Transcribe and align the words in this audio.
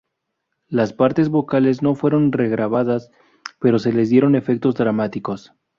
Las 0.67 0.93
partes 0.93 1.29
vocales 1.29 1.83
no 1.83 1.93
fueron 1.93 2.31
regrabadas, 2.31 3.11
pero 3.59 3.77
se 3.77 3.93
les 3.93 4.09
dieron 4.09 4.33
efectos 4.33 4.73
dramáticas. 4.73 5.53